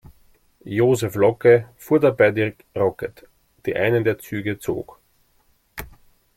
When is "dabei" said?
1.99-2.31